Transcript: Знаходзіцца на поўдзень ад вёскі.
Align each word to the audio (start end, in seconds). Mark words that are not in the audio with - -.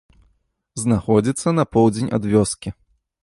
Знаходзіцца 0.83 1.53
на 1.59 1.65
поўдзень 1.75 2.11
ад 2.19 2.23
вёскі. 2.35 2.69